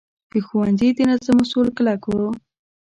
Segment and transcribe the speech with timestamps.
[0.31, 2.29] د ښوونځي د نظم اصول کلک وو.